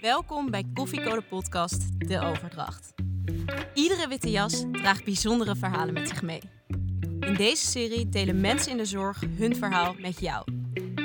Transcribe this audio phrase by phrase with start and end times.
[0.00, 2.92] Welkom bij Koffiecode Podcast De Overdracht.
[3.74, 6.40] Iedere witte jas draagt bijzondere verhalen met zich mee.
[7.20, 10.44] In deze serie delen mensen in de zorg hun verhaal met jou.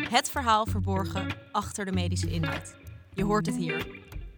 [0.10, 2.76] Het verhaal verborgen achter de medische inhoud.
[3.14, 3.88] Je hoort het hier.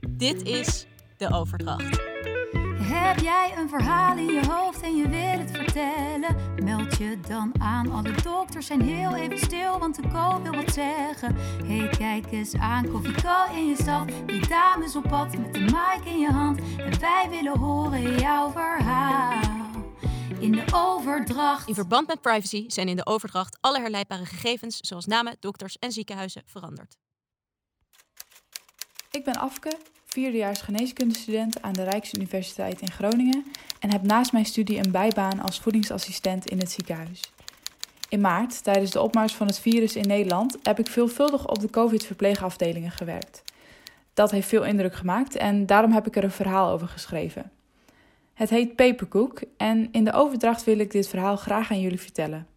[0.10, 0.86] Dit is
[1.18, 2.00] De Overdracht.
[2.80, 6.07] Heb jij een verhaal in je hoofd en je wil het vertellen?
[6.64, 7.92] Meld je dan aan.
[7.92, 11.36] Alle dokters zijn heel even stil, want de co wil wat zeggen.
[11.66, 13.16] Hey, kijk eens aan, Koffie
[13.54, 14.10] in je stad.
[14.26, 16.60] Die dames op pad met de mic in je hand.
[16.78, 19.56] En wij willen horen jouw verhaal.
[20.40, 21.68] In de overdracht.
[21.68, 25.92] In verband met privacy zijn in de overdracht alle herleidbare gegevens, zoals namen, dokters en
[25.92, 26.98] ziekenhuizen, veranderd.
[29.12, 29.78] Ik ben Afke,
[30.18, 33.46] vierdejaars geneeskundestudent aan de Rijksuniversiteit in Groningen
[33.80, 37.22] en heb naast mijn studie een bijbaan als voedingsassistent in het ziekenhuis.
[38.10, 41.70] In maart, tijdens de opmars van het virus in Nederland, heb ik veelvuldig op de
[41.70, 43.44] COVID-verpleegafdelingen gewerkt.
[44.14, 47.52] Dat heeft veel indruk gemaakt en daarom heb ik er een verhaal over geschreven.
[48.34, 52.48] Het heet Papercook en in de overdracht wil ik dit verhaal graag aan jullie vertellen.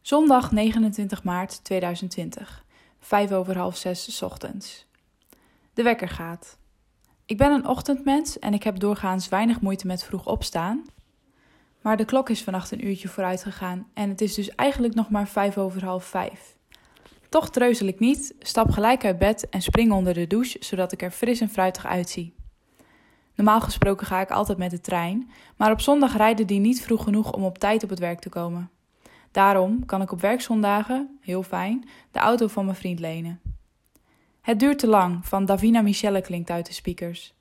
[0.00, 2.64] Zondag 29 maart 2020,
[3.00, 4.86] 5 over half 6 ochtends.
[5.74, 6.62] De wekker gaat.
[7.26, 10.84] Ik ben een ochtendmens en ik heb doorgaans weinig moeite met vroeg opstaan.
[11.80, 15.10] Maar de klok is vannacht een uurtje vooruit gegaan en het is dus eigenlijk nog
[15.10, 16.56] maar vijf over half vijf.
[17.28, 21.02] Toch treuzel ik niet, stap gelijk uit bed en spring onder de douche zodat ik
[21.02, 22.34] er fris en fruitig uitzie.
[23.34, 27.04] Normaal gesproken ga ik altijd met de trein, maar op zondag rijden die niet vroeg
[27.04, 28.70] genoeg om op tijd op het werk te komen.
[29.30, 33.53] Daarom kan ik op werkzondagen, heel fijn, de auto van mijn vriend lenen.
[34.44, 37.34] Het duurt te lang van Davina Michelle klinkt uit de speakers.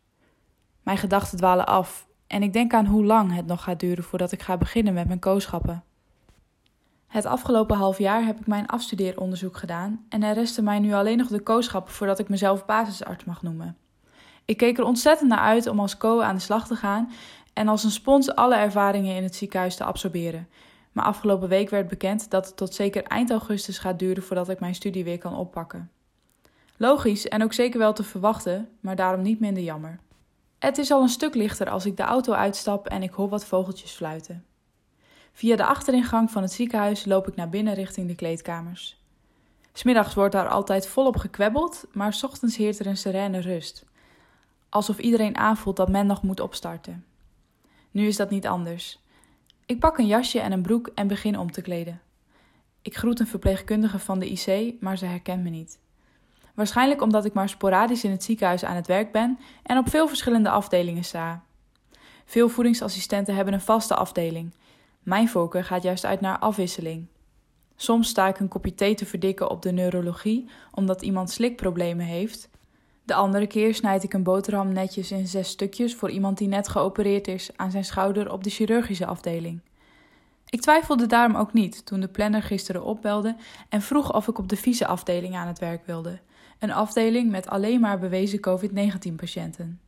[0.82, 4.32] Mijn gedachten dwalen af en ik denk aan hoe lang het nog gaat duren voordat
[4.32, 5.84] ik ga beginnen met mijn kooschappen.
[7.08, 11.18] Het afgelopen half jaar heb ik mijn afstudeeronderzoek gedaan en er resten mij nu alleen
[11.18, 13.78] nog de kooschappen voordat ik mezelf basisarts mag noemen.
[14.46, 17.12] Ik keek er ontzettend naar uit om als co aan de slag te gaan
[17.54, 20.48] en als een spons alle ervaringen in het ziekenhuis te absorberen.
[20.92, 24.60] Maar afgelopen week werd bekend dat het tot zeker eind augustus gaat duren voordat ik
[24.60, 25.92] mijn studie weer kan oppakken.
[26.78, 30.00] Logisch en ook zeker wel te verwachten, maar daarom niet minder jammer.
[30.60, 33.46] Het is al een stuk lichter als ik de auto uitstap en ik hoor wat
[33.46, 34.46] vogeltjes fluiten.
[35.34, 39.02] Via de achteringang van het ziekenhuis loop ik naar binnen richting de kleedkamers.
[39.74, 43.86] Smiddags wordt daar altijd volop gekwebbeld, maar s ochtends heert er een serene rust.
[44.70, 47.06] Alsof iedereen aanvoelt dat men nog moet opstarten.
[47.92, 49.00] Nu is dat niet anders.
[49.66, 52.02] Ik pak een jasje en een broek en begin om te kleden.
[52.82, 55.80] Ik groet een verpleegkundige van de IC, maar ze herkent me niet.
[56.54, 60.08] Waarschijnlijk omdat ik maar sporadisch in het ziekenhuis aan het werk ben en op veel
[60.08, 61.44] verschillende afdelingen sta.
[62.26, 64.54] Veel voedingsassistenten hebben een vaste afdeling.
[65.04, 67.08] Mijn voorkeur gaat juist uit naar afwisseling.
[67.76, 72.50] Soms sta ik een kopje thee te verdikken op de neurologie omdat iemand slikproblemen heeft.
[73.04, 76.68] De andere keer snijd ik een boterham netjes in zes stukjes voor iemand die net
[76.68, 79.62] geopereerd is aan zijn schouder op de chirurgische afdeling.
[80.50, 83.36] Ik twijfelde daarom ook niet toen de planner gisteren opbelde
[83.70, 86.20] en vroeg of ik op de vieze afdeling aan het werk wilde
[86.60, 89.80] een afdeling met alleen maar bewezen COVID-19-patiënten.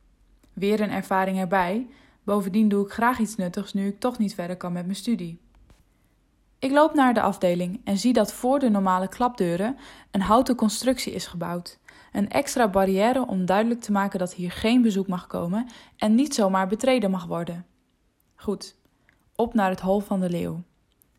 [0.53, 1.88] Weer een ervaring erbij.
[2.24, 5.40] Bovendien doe ik graag iets nuttigs nu ik toch niet verder kan met mijn studie.
[6.59, 9.78] Ik loop naar de afdeling en zie dat voor de normale klapdeuren
[10.12, 11.80] een houten constructie is gebouwd.
[12.12, 16.34] Een extra barrière om duidelijk te maken dat hier geen bezoek mag komen en niet
[16.34, 17.66] zomaar betreden mag worden.
[18.36, 18.76] Goed,
[19.36, 20.64] op naar het hol van de leeuw.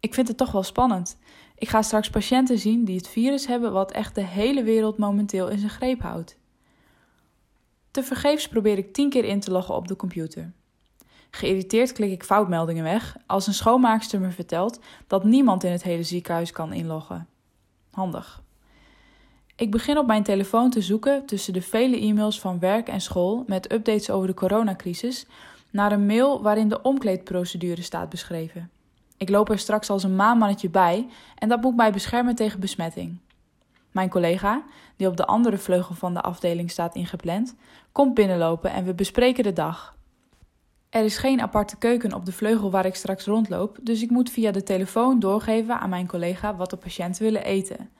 [0.01, 1.19] Ik vind het toch wel spannend.
[1.59, 5.49] Ik ga straks patiënten zien die het virus hebben wat echt de hele wereld momenteel
[5.49, 6.37] in zijn greep houdt.
[7.91, 10.53] Tevergeefs probeer ik tien keer in te loggen op de computer.
[11.31, 16.03] Geïrriteerd klik ik foutmeldingen weg als een schoonmaakster me vertelt dat niemand in het hele
[16.03, 17.28] ziekenhuis kan inloggen.
[17.91, 18.43] Handig.
[19.56, 23.45] Ik begin op mijn telefoon te zoeken tussen de vele e-mails van werk en school
[23.47, 25.27] met updates over de coronacrisis
[25.71, 28.71] naar een mail waarin de omkleedprocedure staat beschreven.
[29.16, 33.19] Ik loop er straks als een maanmannetje bij en dat moet mij beschermen tegen besmetting.
[33.91, 34.62] Mijn collega,
[34.97, 37.54] die op de andere vleugel van de afdeling staat ingepland,
[37.92, 39.97] komt binnenlopen en we bespreken de dag.
[40.91, 44.30] Er is geen aparte keuken op de vleugel waar ik straks rondloop, dus ik moet
[44.30, 47.91] via de telefoon doorgeven aan mijn collega wat de patiënten willen eten.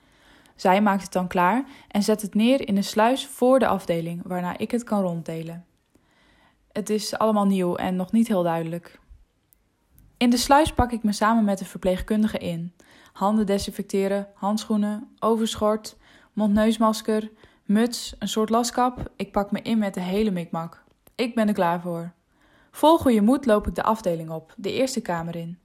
[0.55, 4.21] Zij maakt het dan klaar en zet het neer in een sluis voor de afdeling,
[4.25, 5.65] waarna ik het kan ronddelen.
[6.71, 8.99] Het is allemaal nieuw en nog niet heel duidelijk.
[10.17, 12.73] In de sluis pak ik me samen met de verpleegkundige in.
[13.13, 15.97] Handen desinfecteren, handschoenen, overschort,
[16.33, 17.31] mondneusmasker,
[17.65, 19.11] muts, een soort laskap.
[19.15, 20.83] Ik pak me in met de hele mikmak.
[21.15, 22.11] Ik ben er klaar voor.
[22.71, 25.59] Vol goede moed loop ik de afdeling op, de eerste kamer in.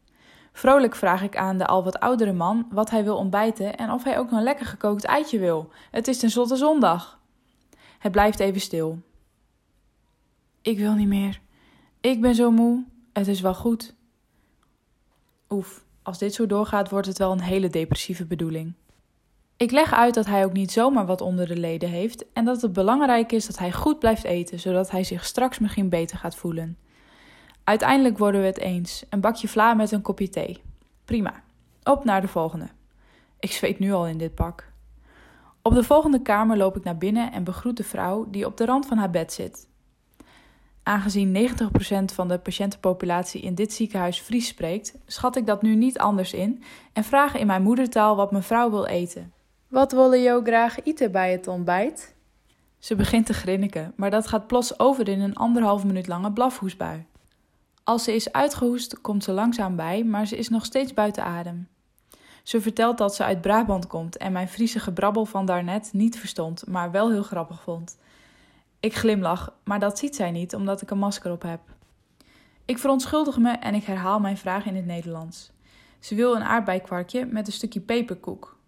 [0.53, 4.05] Vrolijk vraag ik aan de al wat oudere man wat hij wil ontbijten en of
[4.05, 5.71] hij ook een lekker gekookt eitje wil.
[5.91, 7.21] Het is tenslotte zondag.
[7.99, 8.99] Het blijft even stil.
[10.63, 11.41] Ik wil niet meer.
[12.01, 12.85] Ik ben zo moe.
[13.13, 13.95] Het is wel goed.
[15.53, 18.73] Oef, als dit zo doorgaat, wordt het wel een hele depressieve bedoeling.
[19.57, 22.63] Ik leg uit dat hij ook niet zomaar wat onder de leden heeft en dat
[22.63, 26.37] het belangrijk is dat hij goed blijft eten, zodat hij zich straks misschien beter gaat
[26.37, 26.79] voelen.
[27.65, 29.05] Uiteindelijk worden we het eens.
[29.11, 30.63] Een bakje vla met een kopje thee.
[31.05, 31.43] Prima.
[31.83, 32.69] Op naar de volgende.
[33.39, 34.73] Ik zweet nu al in dit pak.
[35.63, 38.65] Op de volgende kamer loop ik naar binnen en begroet de vrouw die op de
[38.65, 39.69] rand van haar bed zit.
[40.83, 41.51] Aangezien
[42.11, 46.33] 90% van de patiëntenpopulatie in dit ziekenhuis Fries spreekt, schat ik dat nu niet anders
[46.33, 46.63] in
[46.93, 49.33] en vraag in mijn moedertaal wat mevrouw wil eten.
[49.69, 52.15] Wat wil je graag eten bij het ontbijt?
[52.79, 57.05] Ze begint te grinniken, maar dat gaat plots over in een anderhalf minuut lange blafhoesbui.
[57.85, 61.69] Als ze is uitgehoest, komt ze langzaam bij, maar ze is nog steeds buiten adem.
[62.43, 66.67] Ze vertelt dat ze uit Brabant komt en mijn Friese gebrabbel van daarnet niet verstond,
[66.67, 67.97] maar wel heel grappig vond.
[68.83, 71.61] Ik glimlach, maar dat ziet zij niet omdat ik een masker op heb.
[72.65, 75.53] Ik verontschuldig me en ik herhaal mijn vraag in het Nederlands.
[75.99, 78.59] Ze wil een aardbeikwarkje met een stukje peperkoek.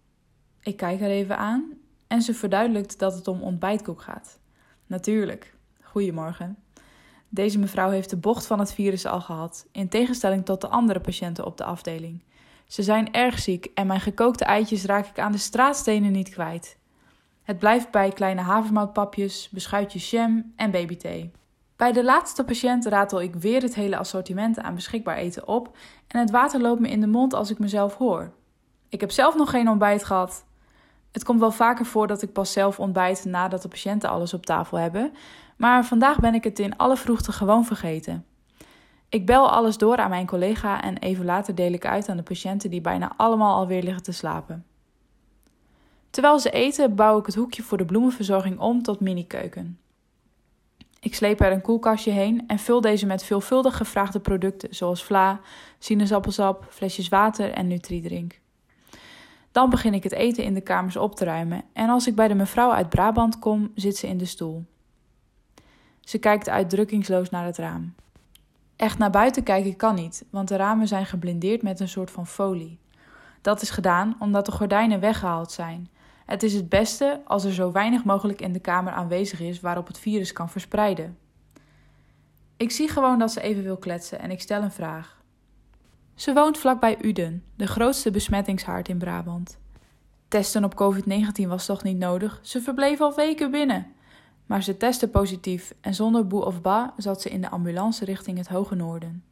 [0.61, 1.73] Ik kijk haar even aan
[2.07, 4.39] en ze verduidelijkt dat het om ontbijtkoek gaat.
[4.85, 5.53] Natuurlijk.
[5.81, 6.57] Goedemorgen.
[7.29, 10.99] Deze mevrouw heeft de bocht van het virus al gehad, in tegenstelling tot de andere
[10.99, 12.23] patiënten op de afdeling.
[12.67, 16.77] Ze zijn erg ziek en mijn gekookte eitjes raak ik aan de straatstenen niet kwijt.
[17.45, 21.31] Het blijft bij kleine havermoutpapjes, beschuitjes jam en babythee.
[21.75, 25.77] Bij de laatste patiënt ratel ik weer het hele assortiment aan beschikbaar eten op
[26.07, 28.31] en het water loopt me in de mond als ik mezelf hoor.
[28.89, 30.45] Ik heb zelf nog geen ontbijt gehad.
[31.11, 34.45] Het komt wel vaker voor dat ik pas zelf ontbijt nadat de patiënten alles op
[34.45, 35.11] tafel hebben,
[35.57, 38.25] maar vandaag ben ik het in alle vroegte gewoon vergeten.
[39.09, 42.23] Ik bel alles door aan mijn collega en even later deel ik uit aan de
[42.23, 44.65] patiënten die bijna allemaal alweer liggen te slapen.
[46.15, 49.79] Terwijl ze eten, bouw ik het hoekje voor de bloemenverzorging om tot mini-keuken.
[50.99, 55.39] Ik sleep er een koelkastje heen en vul deze met veelvuldig gevraagde producten zoals vla,
[55.79, 58.39] sinaasappelsap, flesjes water en Nutri-drink.
[59.51, 62.27] Dan begin ik het eten in de kamers op te ruimen en als ik bij
[62.27, 64.65] de mevrouw uit Brabant kom, zit ze in de stoel.
[65.99, 67.93] Ze kijkt uitdrukkingsloos naar het raam.
[68.75, 72.27] Echt naar buiten kijken kan niet, want de ramen zijn geblindeerd met een soort van
[72.27, 72.79] folie.
[73.41, 75.89] Dat is gedaan omdat de gordijnen weggehaald zijn.
[76.25, 79.87] Het is het beste als er zo weinig mogelijk in de kamer aanwezig is waarop
[79.87, 81.17] het virus kan verspreiden.
[82.57, 85.23] Ik zie gewoon dat ze even wil kletsen en ik stel een vraag.
[86.15, 89.57] Ze woont vlakbij Uden, de grootste besmettingshaard in Brabant.
[90.27, 92.39] Testen op COVID-19 was toch niet nodig?
[92.41, 93.87] Ze verbleef al weken binnen.
[94.45, 98.37] Maar ze testte positief en zonder boe of ba zat ze in de ambulance richting
[98.37, 99.23] het hoge noorden.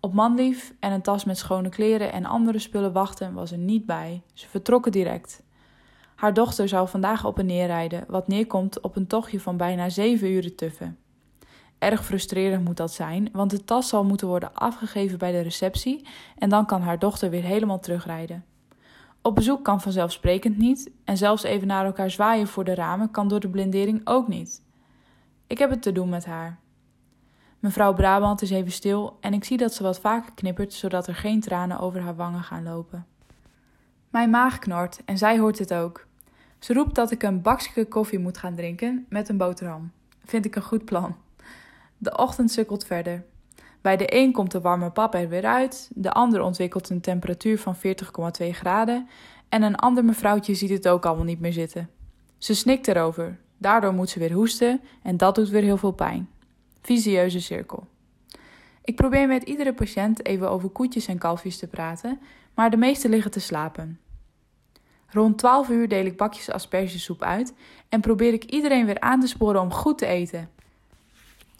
[0.00, 3.86] Op manlief en een tas met schone kleren en andere spullen wachten was er niet
[3.86, 4.22] bij.
[4.32, 5.42] Ze vertrokken direct.
[6.18, 9.88] Haar dochter zou vandaag op en neer rijden, wat neerkomt op een tochtje van bijna
[9.88, 10.98] zeven uren tuffen.
[11.78, 16.06] Erg frustrerend moet dat zijn, want de tas zal moeten worden afgegeven bij de receptie
[16.38, 18.44] en dan kan haar dochter weer helemaal terugrijden.
[19.22, 23.28] Op bezoek kan vanzelfsprekend niet en zelfs even naar elkaar zwaaien voor de ramen kan
[23.28, 24.62] door de blindering ook niet.
[25.46, 26.58] Ik heb het te doen met haar.
[27.58, 31.14] Mevrouw Brabant is even stil en ik zie dat ze wat vaker knippert zodat er
[31.14, 33.06] geen tranen over haar wangen gaan lopen.
[34.10, 36.07] Mijn maag knort en zij hoort het ook.
[36.58, 39.92] Ze roept dat ik een bakje koffie moet gaan drinken met een boterham.
[40.24, 41.16] Vind ik een goed plan.
[41.98, 43.24] De ochtend sukkelt verder.
[43.80, 47.58] Bij de een komt de warme pap er weer uit, de ander ontwikkelt een temperatuur
[47.58, 47.80] van 40,2
[48.50, 49.08] graden
[49.48, 51.90] en een ander mevrouwtje ziet het ook allemaal niet meer zitten.
[52.38, 56.28] Ze snikt erover, daardoor moet ze weer hoesten en dat doet weer heel veel pijn.
[56.82, 57.86] Visieuze cirkel.
[58.84, 62.20] Ik probeer met iedere patiënt even over koetjes en kalfjes te praten,
[62.54, 63.98] maar de meeste liggen te slapen.
[65.10, 67.54] Rond 12 uur deel ik bakjes aspergesoep uit
[67.88, 70.50] en probeer ik iedereen weer aan te sporen om goed te eten.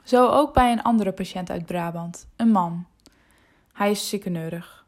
[0.04, 2.86] Zo ook bij een andere patiënt uit Brabant, een man.
[3.72, 4.86] Hij is sikkeneurig.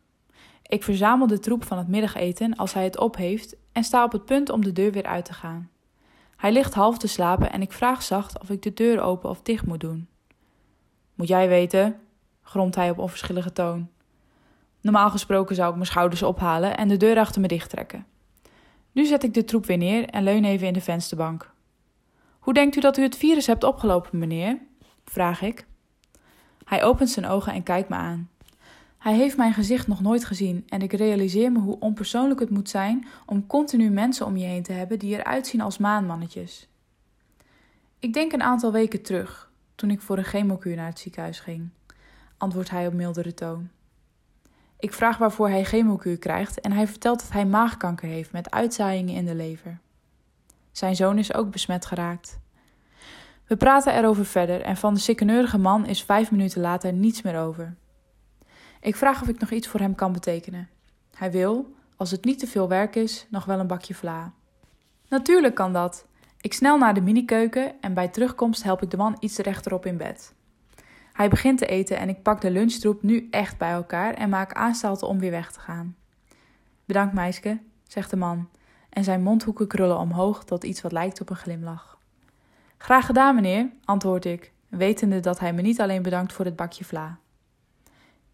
[0.66, 4.12] Ik verzamel de troep van het middageten als hij het op heeft en sta op
[4.12, 5.70] het punt om de deur weer uit te gaan.
[6.36, 9.42] Hij ligt half te slapen en ik vraag zacht of ik de deur open of
[9.42, 10.08] dicht moet doen.
[11.14, 12.00] Moet jij weten,
[12.42, 13.88] gromt hij op onverschillige toon.
[14.80, 18.06] Normaal gesproken zou ik mijn schouders ophalen en de deur achter me dicht trekken.
[18.92, 21.52] Nu zet ik de troep weer neer en leun even in de vensterbank.
[22.38, 24.58] Hoe denkt u dat u het virus hebt opgelopen, meneer?
[25.04, 25.66] vraag ik.
[26.64, 28.30] Hij opent zijn ogen en kijkt me aan.
[28.98, 32.68] Hij heeft mijn gezicht nog nooit gezien en ik realiseer me hoe onpersoonlijk het moet
[32.68, 36.68] zijn om continu mensen om je heen te hebben die eruit zien als maanmannetjes.
[37.98, 41.68] Ik denk een aantal weken terug, toen ik voor een chemokuur naar het ziekenhuis ging,
[42.36, 43.68] antwoordt hij op mildere toon.
[44.80, 49.14] Ik vraag waarvoor hij chemokuur krijgt en hij vertelt dat hij maagkanker heeft met uitzaaiingen
[49.14, 49.78] in de lever.
[50.72, 52.38] Zijn zoon is ook besmet geraakt.
[53.46, 57.38] We praten erover verder en van de sikkeneurige man is vijf minuten later niets meer
[57.38, 57.76] over.
[58.80, 60.68] Ik vraag of ik nog iets voor hem kan betekenen.
[61.14, 64.32] Hij wil, als het niet te veel werk is, nog wel een bakje vla.
[65.08, 66.06] Natuurlijk kan dat.
[66.40, 69.96] Ik snel naar de minikeuken en bij terugkomst help ik de man iets rechterop in
[69.96, 70.34] bed.
[71.20, 74.52] Hij begint te eten en ik pak de lunchtroep nu echt bij elkaar en maak
[74.52, 75.96] aanstalten om weer weg te gaan.
[76.84, 77.58] Bedankt, meisje,
[77.88, 78.48] zegt de man,
[78.90, 81.98] en zijn mondhoeken krullen omhoog tot iets wat lijkt op een glimlach.
[82.78, 86.84] Graag gedaan, meneer, antwoord ik, wetende dat hij me niet alleen bedankt voor het bakje
[86.84, 87.18] vla.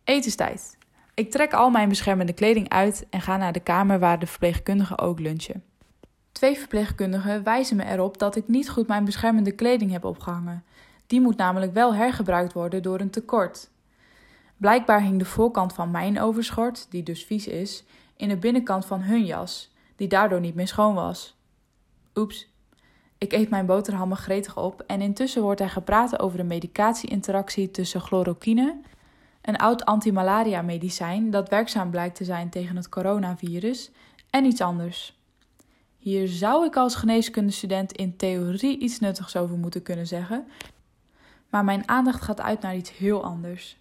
[0.04, 0.78] Etenstijd.
[1.14, 4.98] Ik trek al mijn beschermende kleding uit en ga naar de kamer waar de verpleegkundigen
[4.98, 5.64] ook lunchen.
[6.32, 10.64] Twee verpleegkundigen wijzen me erop dat ik niet goed mijn beschermende kleding heb opgehangen.
[11.06, 13.70] Die moet namelijk wel hergebruikt worden door een tekort.
[14.56, 17.84] Blijkbaar hing de voorkant van mijn overschort, die dus vies is,
[18.16, 21.36] in de binnenkant van hun jas, die daardoor niet meer schoon was.
[22.14, 22.54] Oeps.
[23.18, 28.00] Ik eet mijn boterhammen gretig op en intussen wordt er gepraat over de medicatie-interactie tussen
[28.00, 28.80] chloroquine,
[29.42, 33.90] een oud antimalaria medicijn dat werkzaam blijkt te zijn tegen het coronavirus,
[34.30, 35.18] en iets anders.
[35.98, 40.46] Hier zou ik als geneeskundestudent in theorie iets nuttigs over moeten kunnen zeggen,
[41.50, 43.78] maar mijn aandacht gaat uit naar iets heel anders.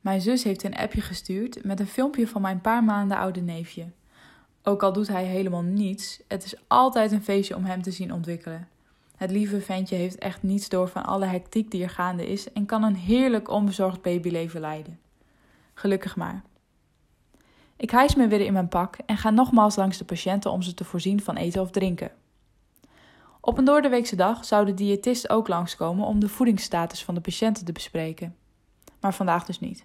[0.00, 3.86] Mijn zus heeft een appje gestuurd met een filmpje van mijn paar maanden oude neefje.
[4.62, 8.12] Ook al doet hij helemaal niets, het is altijd een feestje om hem te zien
[8.12, 8.68] ontwikkelen.
[9.16, 12.66] Het lieve ventje heeft echt niets door van alle hectiek die er gaande is en
[12.66, 14.98] kan een heerlijk onbezorgd babyleven leiden.
[15.74, 16.42] Gelukkig maar.
[17.76, 20.74] Ik hijs me weer in mijn pak en ga nogmaals langs de patiënten om ze
[20.74, 22.10] te voorzien van eten of drinken.
[23.46, 27.64] Op een doordeweekse dag zou de diëtist ook langskomen om de voedingsstatus van de patiënten
[27.64, 28.36] te bespreken.
[29.00, 29.84] Maar vandaag dus niet.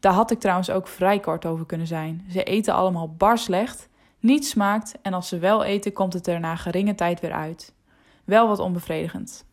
[0.00, 2.26] Daar had ik trouwens ook vrij kort over kunnen zijn.
[2.30, 3.88] Ze eten allemaal bar slecht,
[4.18, 7.74] niets smaakt en als ze wel eten komt het er na geringe tijd weer uit.
[8.24, 9.44] Wel wat onbevredigend.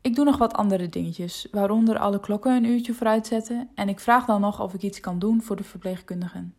[0.00, 4.00] Ik doe nog wat andere dingetjes, waaronder alle klokken een uurtje vooruit zetten en ik
[4.00, 6.54] vraag dan nog of ik iets kan doen voor de verpleegkundigen.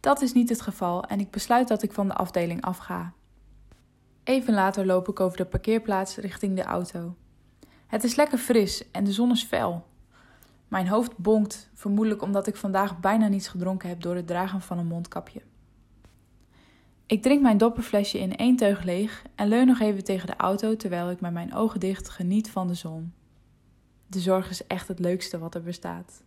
[0.00, 3.12] Dat is niet het geval en ik besluit dat ik van de afdeling afga.
[4.30, 7.16] Even later loop ik over de parkeerplaats richting de auto.
[7.86, 9.86] Het is lekker fris en de zon is fel.
[10.68, 14.78] Mijn hoofd bonkt, vermoedelijk omdat ik vandaag bijna niets gedronken heb door het dragen van
[14.78, 15.42] een mondkapje.
[17.06, 20.76] Ik drink mijn dopperflesje in één teug leeg en leun nog even tegen de auto
[20.76, 23.12] terwijl ik met mijn ogen dicht geniet van de zon.
[24.06, 26.22] De zorg is echt het leukste wat er bestaat.